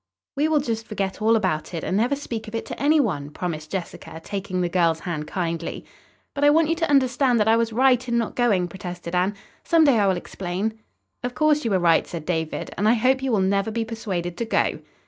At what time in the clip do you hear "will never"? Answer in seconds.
13.31-13.69